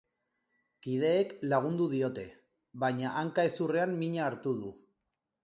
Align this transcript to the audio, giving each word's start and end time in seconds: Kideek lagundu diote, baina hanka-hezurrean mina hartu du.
Kideek 0.85 1.35
lagundu 1.51 1.87
diote, 1.91 2.23
baina 2.85 3.13
hanka-hezurrean 3.21 3.95
mina 4.03 4.27
hartu 4.31 4.57
du. 4.65 4.75